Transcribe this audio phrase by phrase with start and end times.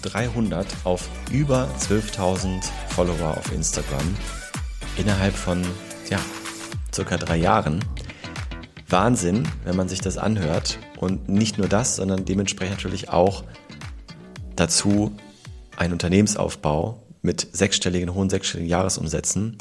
[0.00, 4.16] Von 300 auf über 12.000 Follower auf Instagram
[4.96, 5.62] innerhalb von
[6.08, 6.20] ja,
[6.94, 7.84] circa drei Jahren.
[8.88, 10.78] Wahnsinn, wenn man sich das anhört.
[10.98, 13.42] Und nicht nur das, sondern dementsprechend natürlich auch
[14.54, 15.16] dazu
[15.76, 19.58] ein Unternehmensaufbau mit sechsstelligen, hohen sechsstelligen Jahresumsätzen.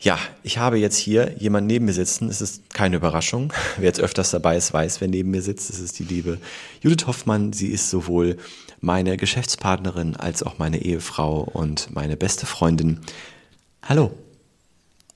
[0.00, 2.28] Ja, ich habe jetzt hier jemanden neben mir sitzen.
[2.28, 3.52] Es ist keine Überraschung.
[3.76, 5.70] Wer jetzt öfters dabei ist, weiß, wer neben mir sitzt.
[5.70, 6.38] Es ist die liebe
[6.80, 7.52] Judith Hoffmann.
[7.52, 8.38] Sie ist sowohl
[8.80, 13.00] meine Geschäftspartnerin als auch meine Ehefrau und meine beste Freundin.
[13.82, 14.12] Hallo.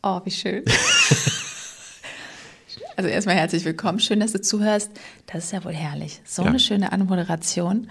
[0.02, 0.64] Oh, wie schön.
[2.96, 4.00] also erstmal herzlich willkommen.
[4.00, 4.90] Schön, dass du zuhörst.
[5.26, 6.20] Das ist ja wohl herrlich.
[6.24, 6.48] So ja.
[6.48, 7.88] eine schöne Anmoderation.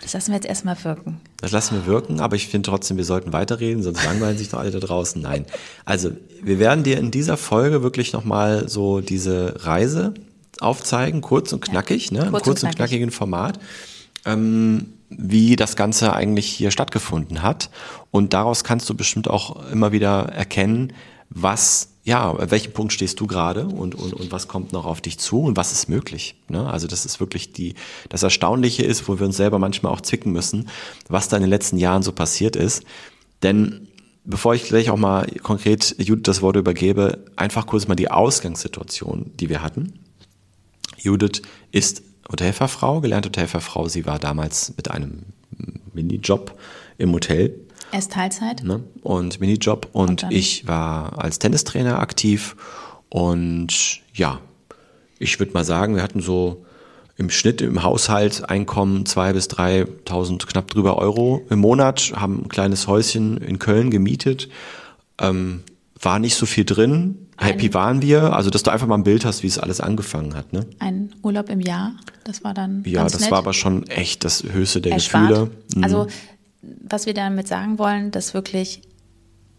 [0.00, 1.20] Das lassen wir jetzt erstmal wirken.
[1.38, 4.58] Das lassen wir wirken, aber ich finde trotzdem, wir sollten weiterreden, sonst langweilen sich doch
[4.58, 5.22] alle da draußen.
[5.22, 5.46] Nein.
[5.84, 6.10] Also,
[6.42, 10.14] wir werden dir in dieser Folge wirklich nochmal so diese Reise
[10.60, 12.30] aufzeigen, kurz und knackig, ja, ne?
[12.30, 13.58] Kurz, kurz und, und knackigen Format.
[14.24, 17.70] Ähm, wie das Ganze eigentlich hier stattgefunden hat.
[18.10, 20.92] Und daraus kannst du bestimmt auch immer wieder erkennen,
[21.28, 25.00] was, ja, an welchem Punkt stehst du gerade und, und, und was kommt noch auf
[25.00, 26.34] dich zu und was ist möglich.
[26.48, 26.68] Ne?
[26.68, 27.74] Also das ist wirklich die,
[28.08, 30.68] das Erstaunliche ist, wo wir uns selber manchmal auch zwicken müssen,
[31.08, 32.82] was da in den letzten Jahren so passiert ist.
[33.44, 33.86] Denn
[34.24, 39.30] bevor ich gleich auch mal konkret Judith das Wort übergebe, einfach kurz mal die Ausgangssituation,
[39.38, 40.00] die wir hatten.
[40.98, 43.86] Judith ist Hotelfachfrau, gelernte Hotelfachfrau.
[43.88, 45.22] Sie war damals mit einem
[45.92, 46.58] Minijob
[46.98, 47.54] im Hotel
[47.92, 48.64] er ist Teilzeit.
[48.64, 48.82] Ne?
[49.02, 49.88] Und Minijob.
[49.92, 52.56] Und, und ich war als Tennistrainer aktiv.
[53.10, 54.40] Und ja,
[55.18, 56.64] ich würde mal sagen, wir hatten so
[57.18, 62.48] im Schnitt im Haushalt Einkommen 2.000 bis 3.000, knapp drüber Euro im Monat, haben ein
[62.48, 64.48] kleines Häuschen in Köln gemietet.
[65.20, 65.62] Ähm,
[66.00, 67.28] war nicht so viel drin.
[67.36, 68.34] Happy waren wir.
[68.34, 70.52] Also, dass du einfach mal ein Bild hast, wie es alles angefangen hat.
[70.52, 70.66] Ne?
[70.78, 71.92] Ein Urlaub im Jahr,
[72.24, 72.82] das war dann.
[72.86, 73.30] Ja, das nett.
[73.30, 75.28] war aber schon echt das höchste der Erspart.
[75.28, 75.50] Gefühle.
[75.76, 75.84] Mhm.
[75.84, 76.06] Also,
[76.62, 78.82] was wir damit sagen wollen, dass wirklich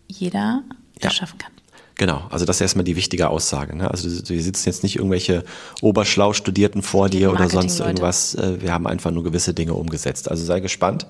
[0.08, 0.64] jeder
[0.96, 1.20] das ja.
[1.20, 1.52] schaffen kann.
[1.96, 3.76] Genau, also das ist erstmal die wichtige Aussage.
[3.76, 3.90] Ne?
[3.90, 5.44] Also wir sitzen jetzt nicht irgendwelche
[5.82, 8.34] oberschlau Studierten vor dir oder sonst irgendwas.
[8.34, 10.30] Äh, wir haben einfach nur gewisse Dinge umgesetzt.
[10.30, 11.06] Also sei gespannt,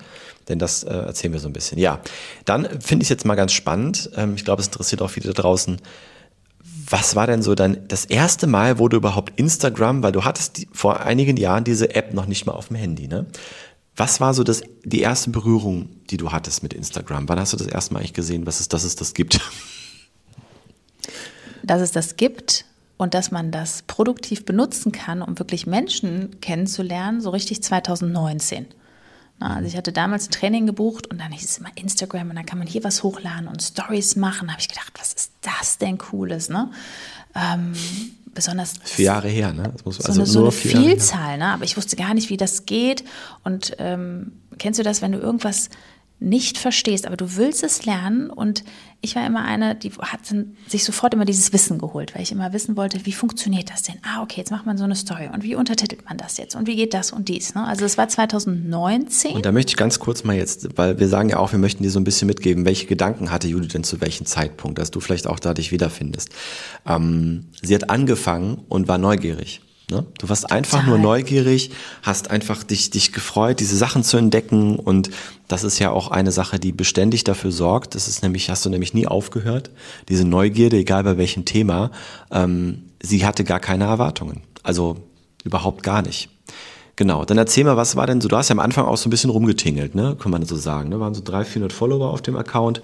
[0.48, 1.78] denn das äh, erzählen wir so ein bisschen.
[1.78, 2.00] Ja,
[2.44, 4.10] dann finde ich es jetzt mal ganz spannend.
[4.14, 5.78] Ähm, ich glaube, es interessiert auch viele da draußen.
[6.90, 10.58] Was war denn so dann das erste Mal, wo du überhaupt Instagram, weil du hattest
[10.58, 13.24] die, vor einigen Jahren diese App noch nicht mal auf dem Handy, ne?
[13.96, 17.28] Was war so das, die erste Berührung, die du hattest mit Instagram?
[17.28, 19.40] Wann hast du das erste Mal eigentlich gesehen, was es, dass es das gibt?
[21.62, 22.66] Dass es das gibt
[22.98, 28.66] und dass man das produktiv benutzen kann, um wirklich Menschen kennenzulernen, so richtig 2019.
[29.40, 32.46] Also ich hatte damals ein Training gebucht und dann hieß es immer Instagram und dann
[32.46, 34.48] kann man hier was hochladen und Stories machen.
[34.48, 36.70] Da habe ich gedacht, was ist das denn Cooles, ne?
[37.34, 37.72] Ähm,
[38.34, 38.74] besonders.
[38.82, 39.72] Vier Jahre her, ne?
[39.84, 41.46] Muss, so also eine, so eine Vielzahl, ne?
[41.46, 43.04] Aber ich wusste gar nicht, wie das geht.
[43.42, 45.70] Und ähm, kennst du das, wenn du irgendwas
[46.20, 48.30] nicht verstehst, aber du willst es lernen.
[48.30, 48.64] Und
[49.00, 50.20] ich war immer eine, die hat
[50.68, 53.96] sich sofort immer dieses Wissen geholt, weil ich immer wissen wollte, wie funktioniert das denn?
[54.02, 55.28] Ah, okay, jetzt macht man so eine Story.
[55.32, 56.54] Und wie untertitelt man das jetzt?
[56.54, 57.54] Und wie geht das und dies?
[57.54, 57.64] Ne?
[57.64, 59.32] Also es war 2019.
[59.32, 61.82] Und da möchte ich ganz kurz mal jetzt, weil wir sagen ja auch, wir möchten
[61.82, 65.00] dir so ein bisschen mitgeben, welche Gedanken hatte Judith denn zu welchem Zeitpunkt, dass du
[65.00, 66.30] vielleicht auch da dich wiederfindest.
[66.86, 69.60] Ähm, sie hat angefangen und war neugierig.
[69.90, 70.06] Ne?
[70.18, 70.88] Du warst einfach Total.
[70.88, 71.70] nur neugierig,
[72.02, 74.76] hast einfach dich, dich gefreut, diese Sachen zu entdecken.
[74.76, 75.10] Und
[75.46, 77.94] das ist ja auch eine Sache, die beständig dafür sorgt.
[77.94, 79.70] Das ist nämlich, hast du nämlich nie aufgehört.
[80.08, 81.90] Diese Neugierde, egal bei welchem Thema,
[82.30, 84.40] ähm, sie hatte gar keine Erwartungen.
[84.62, 84.96] Also
[85.44, 86.30] überhaupt gar nicht.
[86.96, 89.08] Genau, dann erzähl mal, was war denn so, du hast ja am Anfang auch so
[89.08, 90.16] ein bisschen rumgetingelt, ne?
[90.18, 90.88] kann man so sagen.
[90.88, 91.00] Ne?
[91.00, 92.82] Waren so 300, 400 Follower auf dem Account.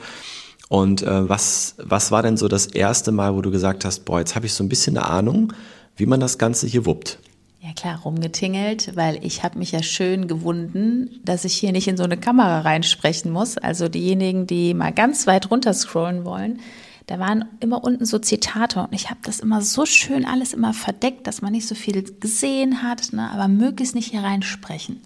[0.69, 4.19] Und äh, was, was war denn so das erste Mal, wo du gesagt hast, boah,
[4.19, 5.53] jetzt habe ich so ein bisschen eine Ahnung,
[6.01, 7.19] wie man das Ganze hier wuppt.
[7.61, 11.99] Ja klar, rumgetingelt, weil ich habe mich ja schön gewunden, dass ich hier nicht in
[11.99, 13.59] so eine Kamera reinsprechen muss.
[13.59, 16.61] Also diejenigen, die mal ganz weit runter scrollen wollen,
[17.07, 20.73] da waren immer unten so Zitate und ich habe das immer so schön alles immer
[20.73, 23.31] verdeckt, dass man nicht so viel gesehen hat, ne?
[23.31, 25.01] aber möglichst nicht hier reinsprechen.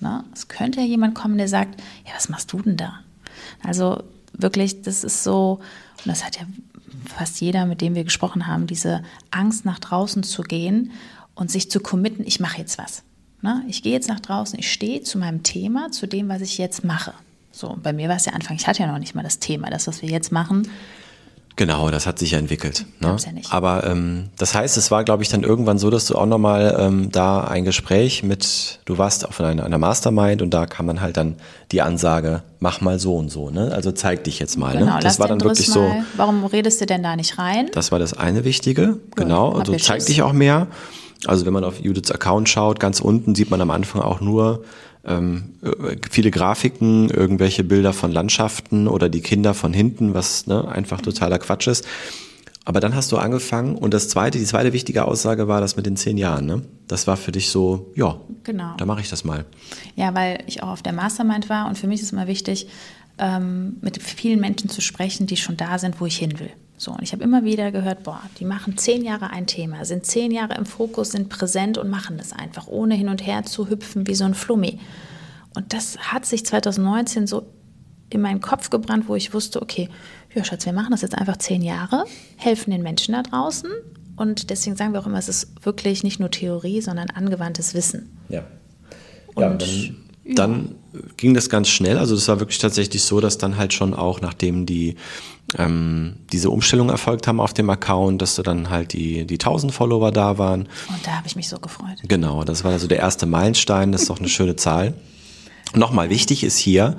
[0.00, 0.24] Ne?
[0.32, 3.00] Es könnte ja jemand kommen, der sagt, ja, was machst du denn da?
[3.62, 5.60] Also wirklich, das ist so,
[5.98, 6.46] und das hat ja
[7.06, 10.92] fast jeder, mit dem wir gesprochen haben, diese Angst nach draußen zu gehen
[11.34, 13.02] und sich zu committen, ich mache jetzt was.
[13.42, 13.64] Ne?
[13.68, 16.84] Ich gehe jetzt nach draußen, ich stehe zu meinem Thema, zu dem, was ich jetzt
[16.84, 17.14] mache.
[17.52, 19.70] So, bei mir war es ja Anfang, ich hatte ja noch nicht mal das Thema.
[19.70, 20.68] Das, was wir jetzt machen,
[21.56, 22.86] Genau, das hat sich ja entwickelt.
[23.00, 23.08] Ne?
[23.08, 23.52] Gab's ja nicht.
[23.52, 26.76] Aber ähm, das heißt, es war, glaube ich, dann irgendwann so, dass du auch nochmal
[26.78, 31.00] ähm, da ein Gespräch mit, du warst auf einer, einer Mastermind und da kam dann
[31.00, 31.36] halt dann
[31.72, 33.72] die Ansage, mach mal so und so, ne?
[33.72, 34.76] Also zeig dich jetzt mal.
[34.76, 35.00] genau, ne?
[35.02, 35.82] Das war dann wirklich Driss so.
[35.82, 37.70] mal, warum redest du denn da nicht rein?
[37.74, 39.52] Das war das eine Wichtige, genau.
[39.52, 40.66] hab Also zeig dich auch mehr.
[41.26, 44.64] Also wenn man auf Judiths Account schaut, ganz unten sieht man am Anfang auch nur
[45.04, 50.68] ähm, äh, viele Grafiken, irgendwelche Bilder von Landschaften oder die Kinder von hinten, was ne,
[50.68, 51.86] einfach totaler Quatsch ist.
[52.66, 55.86] Aber dann hast du angefangen und das zweite, die zweite wichtige Aussage war das mit
[55.86, 56.46] den zehn Jahren.
[56.46, 56.62] Ne?
[56.88, 58.74] Das war für dich so, ja, Genau.
[58.76, 59.44] da mache ich das mal.
[59.96, 62.68] Ja, weil ich auch auf der Mastermind war und für mich ist immer wichtig,
[63.18, 66.50] ähm, mit vielen Menschen zu sprechen, die schon da sind, wo ich hin will.
[66.80, 70.06] So, und ich habe immer wieder gehört, boah, die machen zehn Jahre ein Thema, sind
[70.06, 73.68] zehn Jahre im Fokus, sind präsent und machen das einfach, ohne hin und her zu
[73.68, 74.78] hüpfen wie so ein Flummi.
[75.54, 77.42] Und das hat sich 2019 so
[78.08, 79.90] in meinen Kopf gebrannt, wo ich wusste, okay,
[80.34, 82.06] ja, Schatz, wir machen das jetzt einfach zehn Jahre,
[82.38, 83.68] helfen den Menschen da draußen.
[84.16, 88.16] Und deswegen sagen wir auch immer, es ist wirklich nicht nur Theorie, sondern angewandtes Wissen.
[88.30, 88.44] Ja.
[89.38, 89.96] Ja, Und- dann,
[90.34, 90.74] dann
[91.18, 91.98] ging das ganz schnell.
[91.98, 94.96] Also das war wirklich tatsächlich so, dass dann halt schon auch, nachdem die
[95.58, 99.72] ähm, diese Umstellung erfolgt haben auf dem Account, dass du dann halt die, die 1000
[99.72, 100.62] Follower da waren.
[100.88, 101.98] Und da habe ich mich so gefreut.
[102.06, 103.92] Genau, das war also der erste Meilenstein.
[103.92, 104.94] Das ist auch eine schöne Zahl.
[105.74, 106.96] Nochmal wichtig ist hier,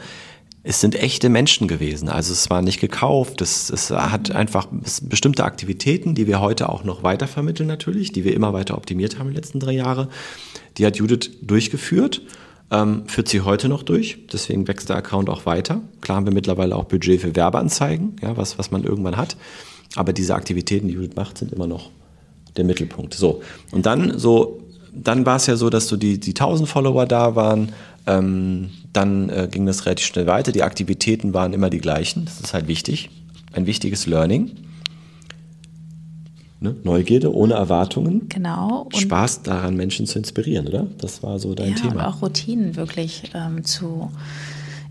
[0.63, 2.07] es sind echte Menschen gewesen.
[2.07, 3.41] Also es war nicht gekauft.
[3.41, 4.67] Es, es hat einfach
[5.01, 9.27] bestimmte Aktivitäten, die wir heute auch noch weitervermitteln natürlich, die wir immer weiter optimiert haben
[9.27, 10.09] in den letzten drei Jahre.
[10.77, 12.21] Die hat Judith durchgeführt,
[12.71, 14.17] ähm, führt sie heute noch durch.
[14.31, 15.81] Deswegen wächst der Account auch weiter.
[15.99, 19.35] Klar haben wir mittlerweile auch Budget für Werbeanzeigen, ja, was, was man irgendwann hat.
[19.95, 21.91] Aber diese Aktivitäten, die Judith macht, sind immer noch
[22.55, 23.13] der Mittelpunkt.
[23.13, 23.41] So.
[23.71, 24.61] Und dann so,
[24.93, 27.73] dann war es ja so, dass so die, die 1000 Follower da waren.
[28.07, 30.51] Ähm, dann äh, ging das relativ schnell weiter.
[30.51, 32.25] Die Aktivitäten waren immer die gleichen.
[32.25, 33.09] Das ist halt wichtig.
[33.53, 34.51] Ein wichtiges Learning.
[36.63, 36.75] Ne?
[36.83, 38.29] Neugierde ohne Erwartungen.
[38.29, 38.83] Genau.
[38.83, 40.85] Und, Spaß daran, Menschen zu inspirieren, oder?
[40.99, 42.07] Das war so dein ja, und Thema.
[42.07, 44.11] auch Routinen wirklich ähm, zu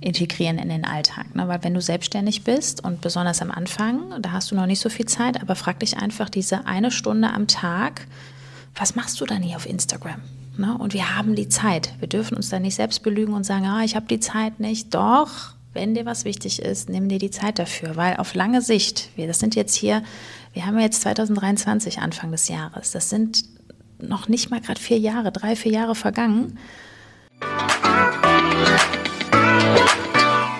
[0.01, 1.37] integrieren in den Alltag.
[1.37, 1.47] Ne?
[1.47, 4.89] Weil wenn du selbstständig bist und besonders am Anfang, da hast du noch nicht so
[4.89, 8.09] viel Zeit, aber frag dich einfach diese eine Stunde am Tag,
[8.75, 10.21] was machst du dann hier auf Instagram?
[10.57, 10.77] Ne?
[10.77, 11.95] Und wir haben die Zeit.
[12.01, 14.93] Wir dürfen uns da nicht selbst belügen und sagen, ah, ich habe die Zeit nicht.
[14.93, 19.11] Doch, wenn dir was wichtig ist, nimm dir die Zeit dafür, weil auf lange Sicht,
[19.17, 20.03] wir, das sind jetzt hier,
[20.53, 23.45] wir haben jetzt 2023 Anfang des Jahres, das sind
[23.99, 26.59] noch nicht mal gerade vier Jahre, drei, vier Jahre vergangen.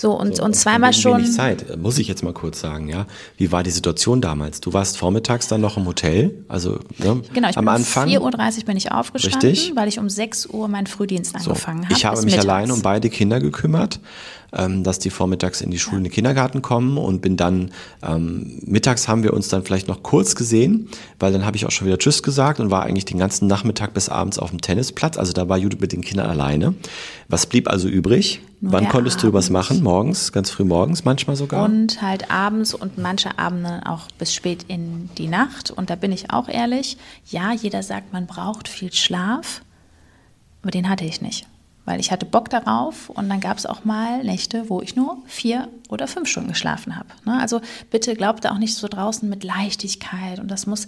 [0.00, 1.18] So, und, So, und zweimal schon.
[1.18, 3.06] Wenig Zeit, äh, muss ich jetzt mal kurz sagen, ja.
[3.36, 4.60] Wie war die Situation damals?
[4.62, 8.08] Du warst vormittags dann noch im Hotel, also ne, Genau, ich am bin Anfang.
[8.08, 9.76] um 4.30 Uhr bin ich aufgestanden, Richtig.
[9.76, 11.92] weil ich um 6 Uhr meinen Frühdienst So, angefangen habe.
[11.92, 12.44] ich habe mich mittags.
[12.48, 14.00] allein um beide Kinder gekümmert,
[14.52, 17.70] ähm, dass die vormittags in die Schule, in den Kindergarten kommen und bin dann,
[18.02, 21.70] ähm, mittags haben wir uns dann vielleicht noch kurz gesehen, weil dann habe ich auch
[21.70, 25.16] schon wieder Tschüss gesagt und war eigentlich den ganzen Nachmittag bis abends auf dem Tennisplatz.
[25.16, 26.74] Also da war Judith mit den Kindern alleine.
[27.28, 28.40] Was blieb also übrig?
[28.60, 29.52] Nur Wann konntest du was Abend.
[29.52, 29.82] machen?
[29.82, 31.64] Morgens, ganz früh morgens manchmal sogar?
[31.64, 35.70] Und halt abends und manche Abende auch bis spät in die Nacht.
[35.70, 36.98] Und da bin ich auch ehrlich.
[37.30, 39.62] Ja, jeder sagt, man braucht viel Schlaf.
[40.60, 41.46] Aber den hatte ich nicht.
[41.90, 45.18] Weil ich hatte Bock darauf und dann gab es auch mal Nächte, wo ich nur
[45.26, 47.08] vier oder fünf Stunden geschlafen habe.
[47.24, 47.36] Ne?
[47.40, 50.86] Also bitte glaubt da auch nicht so draußen mit Leichtigkeit und das muss,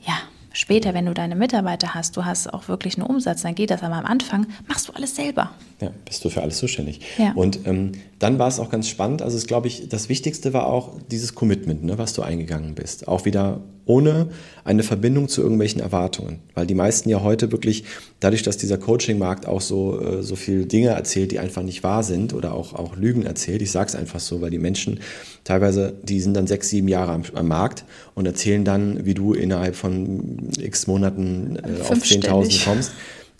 [0.00, 0.14] ja,
[0.52, 3.82] später, wenn du deine Mitarbeiter hast, du hast auch wirklich einen Umsatz, dann geht das,
[3.82, 5.50] aber am Anfang machst du alles selber.
[5.80, 7.00] Ja, bist du für alles zuständig.
[7.18, 7.32] Ja.
[7.34, 9.20] Und ähm, dann war es auch ganz spannend.
[9.20, 13.08] Also, es glaube ich, das Wichtigste war auch dieses Commitment, ne, was du eingegangen bist.
[13.08, 14.28] Auch wieder ohne
[14.64, 16.38] eine Verbindung zu irgendwelchen Erwartungen.
[16.54, 17.84] Weil die meisten ja heute wirklich,
[18.20, 22.04] dadurch, dass dieser Coaching-Markt auch so, äh, so viele Dinge erzählt, die einfach nicht wahr
[22.04, 23.60] sind oder auch, auch Lügen erzählt.
[23.60, 25.00] Ich sage es einfach so, weil die Menschen
[25.42, 29.34] teilweise, die sind dann sechs, sieben Jahre am, am Markt und erzählen dann, wie du
[29.34, 32.26] innerhalb von x Monaten äh, auf Fünfstellig.
[32.26, 32.92] 10.000 kommst.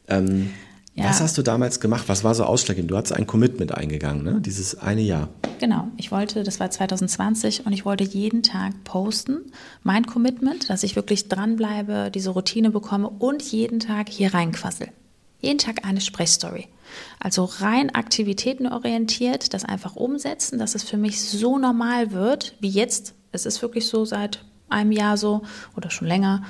[0.08, 0.50] Ähm,
[0.94, 1.06] Ja.
[1.08, 2.04] Was hast du damals gemacht?
[2.08, 2.90] Was war so ausschlaggebend?
[2.90, 4.42] Du hast ein Commitment eingegangen, ne?
[4.42, 5.30] dieses eine Jahr.
[5.58, 9.38] Genau, ich wollte, das war 2020 und ich wollte jeden Tag posten,
[9.82, 14.88] mein Commitment, dass ich wirklich dranbleibe, diese Routine bekomme und jeden Tag hier reinquassel.
[15.40, 16.68] Jeden Tag eine Sprechstory.
[17.18, 23.14] Also rein aktivitätenorientiert, das einfach umsetzen, dass es für mich so normal wird, wie jetzt.
[23.32, 25.42] Es ist wirklich so seit einem Jahr so
[25.74, 26.42] oder schon länger,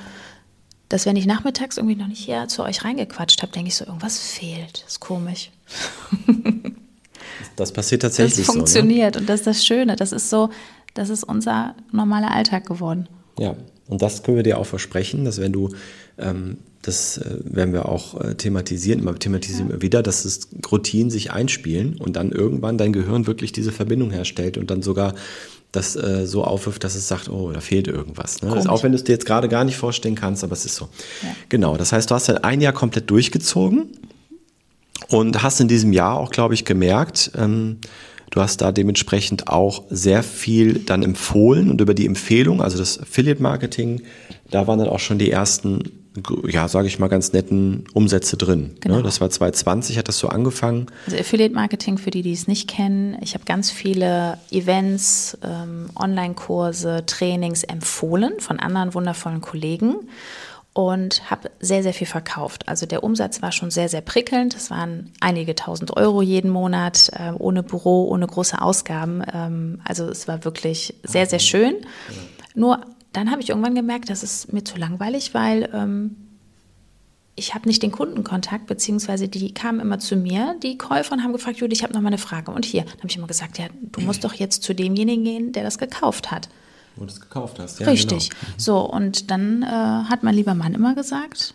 [0.93, 3.87] dass wenn ich nachmittags irgendwie noch nicht hier zu euch reingequatscht habe, denke ich so,
[3.87, 4.83] irgendwas fehlt.
[4.85, 5.51] Das ist komisch.
[7.57, 9.23] Das passiert tatsächlich das funktioniert so, ne?
[9.23, 9.97] und das ist das Schöne.
[9.97, 10.51] Das ist so,
[10.95, 13.09] das ist unser normaler Alltag geworden.
[13.39, 13.57] Ja,
[13.89, 15.71] und das können wir dir auch versprechen, dass wenn du,
[16.19, 19.83] ähm, das äh, werden wir auch äh, thematisieren, immer thematisieren ja.
[19.83, 24.57] wieder, dass es Routinen sich einspielen und dann irgendwann dein Gehirn wirklich diese Verbindung herstellt
[24.57, 25.15] und dann sogar
[25.73, 28.43] das äh, so aufwirft, dass es sagt, oh, da fehlt irgendwas.
[28.43, 28.55] Ne?
[28.55, 30.77] Das, auch wenn du es dir jetzt gerade gar nicht vorstellen kannst, aber es ist
[30.77, 30.89] so.
[31.23, 31.35] Ja.
[31.49, 33.89] Genau, das heißt, du hast dann ein Jahr komplett durchgezogen
[35.09, 37.79] und hast in diesem Jahr auch, glaube ich, gemerkt, ähm,
[38.31, 43.01] du hast da dementsprechend auch sehr viel dann empfohlen und über die Empfehlung, also das
[43.01, 44.03] Affiliate Marketing,
[44.51, 46.02] da waren dann auch schon die ersten
[46.47, 48.61] ja, sage ich mal, ganz netten Umsätze drin.
[48.61, 48.75] Ne?
[48.81, 48.97] Genau.
[48.97, 49.03] Ne?
[49.03, 50.87] Das war 2020, hat das so angefangen.
[51.07, 55.89] Also Affiliate Marketing, für die, die es nicht kennen, ich habe ganz viele Events, ähm,
[55.97, 59.97] Online-Kurse, Trainings empfohlen von anderen wundervollen Kollegen
[60.75, 62.69] und habe sehr, sehr viel verkauft.
[62.69, 64.55] Also der Umsatz war schon sehr, sehr prickelnd.
[64.55, 69.23] Es waren einige tausend Euro jeden Monat, äh, ohne Büro, ohne große Ausgaben.
[69.33, 71.77] Ähm, also es war wirklich sehr, sehr schön.
[72.55, 72.81] Nur
[73.13, 76.17] dann habe ich irgendwann gemerkt, das ist mir zu langweilig, weil ähm,
[77.35, 81.33] ich habe nicht den Kundenkontakt, beziehungsweise die kamen immer zu mir, die Käufer, und haben
[81.33, 82.51] gefragt, Judy, ich habe noch mal eine Frage.
[82.51, 85.53] Und hier, dann habe ich immer gesagt, ja, du musst doch jetzt zu demjenigen gehen,
[85.53, 86.49] der das gekauft hat.
[86.97, 87.87] Wo du es gekauft hast, ja.
[87.87, 88.31] Richtig.
[88.31, 88.53] Genau.
[88.59, 91.55] So, und dann äh, hat mein lieber Mann immer gesagt,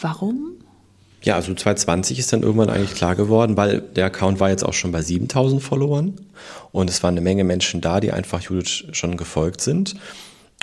[0.00, 0.52] warum?
[1.22, 4.72] Ja, also 2020 ist dann irgendwann eigentlich klar geworden, weil der Account war jetzt auch
[4.72, 6.14] schon bei 7000 Followern
[6.72, 9.94] und es waren eine Menge Menschen da, die einfach Judith schon gefolgt sind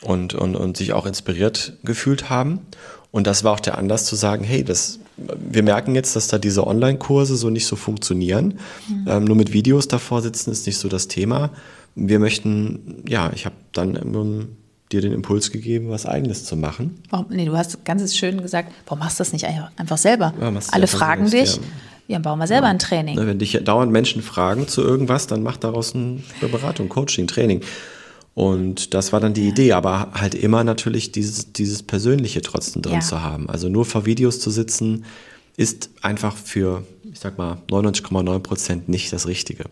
[0.03, 2.60] und, und, und sich auch inspiriert gefühlt haben.
[3.12, 6.38] Und das war auch der Anlass zu sagen, hey, das, wir merken jetzt, dass da
[6.38, 8.60] diese Online-Kurse so nicht so funktionieren.
[8.88, 9.06] Mhm.
[9.08, 11.50] Ähm, nur mit Videos davor sitzen ist nicht so das Thema.
[11.96, 14.50] Wir möchten, ja, ich habe dann ähm,
[14.91, 17.01] dir den Impuls gegeben, was Eigenes zu machen.
[17.10, 20.34] Warum, nee, du hast ganz schön gesagt, warum machst du das nicht einfach selber?
[20.39, 21.63] Ja, Alle fragen selbst, dich.
[21.63, 21.72] Ja.
[22.10, 22.72] Ja, bauen wir selber ja.
[22.72, 23.18] ein Training.
[23.18, 27.62] Wenn dich dauernd Menschen fragen zu irgendwas, dann mach daraus eine Beratung, Coaching, Training.
[28.33, 32.95] Und das war dann die Idee, aber halt immer natürlich dieses, dieses Persönliche trotzdem drin
[32.95, 33.00] ja.
[33.01, 33.50] zu haben.
[33.50, 35.05] Also nur vor Videos zu sitzen,
[35.57, 39.65] ist einfach für, ich sag mal, 99,9 Prozent nicht das Richtige.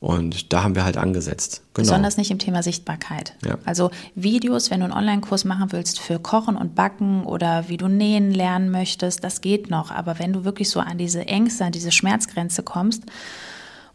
[0.00, 1.62] Und da haben wir halt angesetzt.
[1.74, 1.84] Genau.
[1.84, 3.34] Besonders nicht im Thema Sichtbarkeit.
[3.44, 3.58] Ja.
[3.66, 7.86] Also Videos, wenn du einen Online-Kurs machen willst für Kochen und Backen oder wie du
[7.86, 9.90] nähen lernen möchtest, das geht noch.
[9.90, 13.02] Aber wenn du wirklich so an diese Ängste, an diese Schmerzgrenze kommst,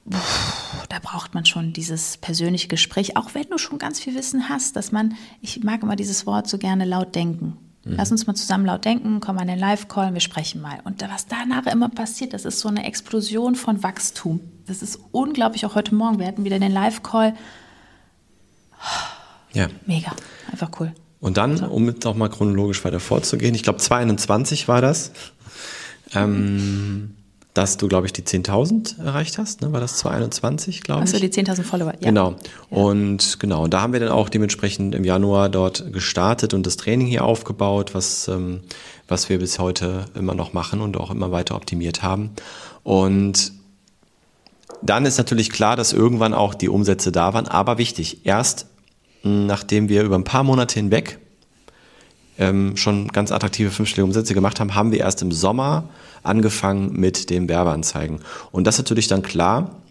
[0.06, 4.76] da braucht man schon dieses persönliche Gespräch, auch wenn du schon ganz viel Wissen hast,
[4.76, 7.58] dass man, ich mag immer dieses Wort so gerne laut denken.
[7.84, 7.96] Mhm.
[7.98, 10.80] Lass uns mal zusammen laut denken, komm an den Live-Call, wir sprechen mal.
[10.84, 14.42] Und was danach immer passiert, das ist so eine Explosion von Wachstum.
[14.68, 16.20] Das ist unglaublich, auch heute Morgen.
[16.20, 17.36] Wir hatten wieder den Live-Call.
[19.54, 19.68] Ja.
[19.86, 20.12] Mega,
[20.52, 20.94] einfach cool.
[21.20, 21.66] Und dann, so.
[21.68, 25.12] um jetzt auch mal chronologisch weiter vorzugehen, ich glaube 22 war das.
[26.14, 27.16] Ähm,
[27.56, 29.62] dass du, glaube ich, die 10.000 erreicht hast.
[29.62, 29.72] Ne?
[29.72, 31.10] War das 2021, glaube ich?
[31.10, 32.10] Achso, die 10.000 Follower, ja.
[32.10, 32.32] Genau.
[32.32, 32.78] Ja.
[32.78, 36.76] Und genau, und da haben wir dann auch dementsprechend im Januar dort gestartet und das
[36.76, 38.60] Training hier aufgebaut, was, ähm,
[39.08, 42.32] was wir bis heute immer noch machen und auch immer weiter optimiert haben.
[42.84, 43.54] Und
[44.82, 48.68] dann ist natürlich klar, dass irgendwann auch die Umsätze da waren, aber wichtig, erst
[49.24, 51.20] nachdem wir über ein paar Monate hinweg
[52.38, 55.90] ähm, schon ganz attraktive fünfstellige Umsätze gemacht haben, haben wir erst im Sommer
[56.24, 58.20] angefangen mit dem Werbeanzeigen.
[58.52, 59.82] Und das ist natürlich dann klar,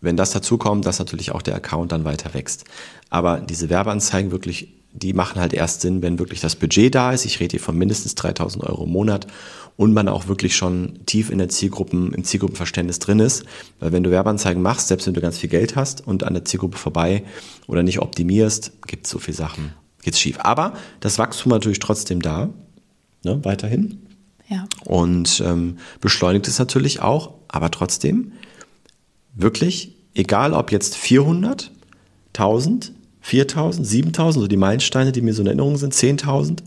[0.00, 2.64] wenn das dazu kommt, dass natürlich auch der Account dann weiter wächst.
[3.10, 7.24] Aber diese Werbeanzeigen wirklich, die machen halt erst Sinn, wenn wirklich das Budget da ist.
[7.24, 9.26] Ich rede hier von mindestens 3000 Euro im Monat
[9.76, 13.44] und man auch wirklich schon tief in der Zielgruppen, im Zielgruppenverständnis drin ist.
[13.78, 16.44] Weil wenn du Werbeanzeigen machst, selbst wenn du ganz viel Geld hast und an der
[16.44, 17.24] Zielgruppe vorbei
[17.66, 19.74] oder nicht optimierst, gibt es so viele Sachen,
[20.06, 20.38] geht's schief.
[20.38, 22.48] Aber das Wachstum natürlich trotzdem da,
[23.24, 24.06] ne, weiterhin.
[24.48, 24.64] Ja.
[24.84, 28.32] Und ähm, beschleunigt es natürlich auch, aber trotzdem
[29.34, 31.72] wirklich, egal ob jetzt 400,
[32.28, 36.60] 1000, 4000, 7000, so die Meilensteine, die mir so in Erinnerung sind, 10.000.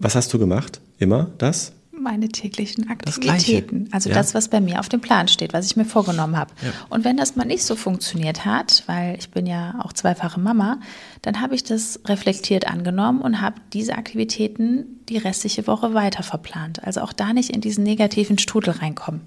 [0.00, 0.80] Was hast du gemacht?
[0.98, 1.72] Immer das?
[1.98, 3.88] Meine täglichen Aktivitäten.
[3.92, 4.14] Also ja.
[4.14, 6.52] das, was bei mir auf dem Plan steht, was ich mir vorgenommen habe.
[6.62, 6.72] Ja.
[6.88, 10.80] Und wenn das mal nicht so funktioniert hat, weil ich bin ja auch zweifache Mama,
[11.22, 16.82] dann habe ich das reflektiert angenommen und habe diese Aktivitäten die restliche Woche weiter verplant.
[16.84, 19.22] Also auch da nicht in diesen negativen Strudel reinkommen.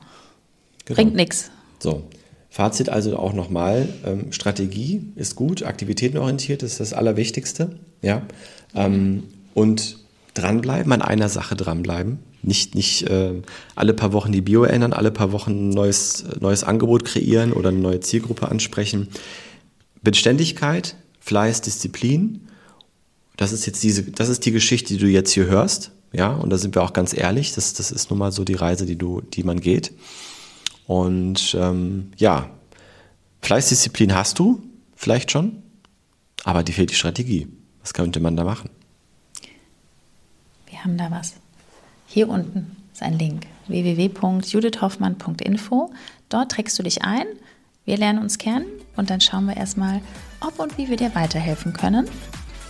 [0.85, 0.95] Genau.
[0.95, 1.51] Bringt nichts.
[1.79, 2.03] So.
[2.49, 7.79] Fazit also auch nochmal, ähm, Strategie ist gut, aktivitätenorientiert ist das Allerwichtigste.
[8.01, 8.23] Ja?
[8.75, 9.23] Ähm,
[9.53, 10.00] und
[10.33, 12.19] dranbleiben, an einer Sache dranbleiben.
[12.43, 13.41] Nicht, nicht äh,
[13.75, 17.69] alle paar Wochen die Bio ändern, alle paar Wochen ein neues, neues Angebot kreieren oder
[17.69, 19.09] eine neue Zielgruppe ansprechen.
[20.01, 22.47] Beständigkeit, Fleiß, Disziplin.
[23.37, 25.91] Das ist jetzt diese, das ist die Geschichte, die du jetzt hier hörst.
[26.13, 27.53] Ja, und da sind wir auch ganz ehrlich.
[27.53, 29.93] Das, das ist nun mal so die Reise, die du, die man geht.
[30.87, 32.49] Und ähm, ja,
[33.41, 34.61] Fleißdisziplin hast du,
[34.95, 35.63] vielleicht schon,
[36.43, 37.47] aber die fehlt die Strategie.
[37.81, 38.69] Was könnte man da machen?
[40.83, 41.35] Haben da was.
[42.07, 45.91] Hier unten ist ein Link www.judithhoffmann.info.
[46.29, 47.25] Dort trägst du dich ein.
[47.85, 50.01] Wir lernen uns kennen und dann schauen wir erstmal,
[50.39, 52.07] ob und wie wir dir weiterhelfen können.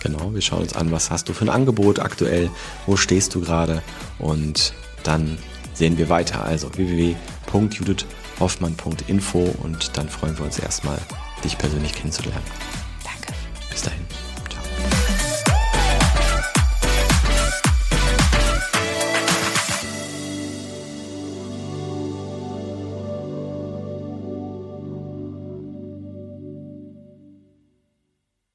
[0.02, 2.50] Genau, wir schauen uns an, was hast du für ein Angebot aktuell,
[2.86, 3.82] wo stehst du gerade
[4.18, 5.38] und dann
[5.74, 6.44] sehen wir weiter.
[6.44, 10.98] Also www.judithhoffmann.info und dann freuen wir uns erstmal,
[11.44, 12.42] dich persönlich kennenzulernen.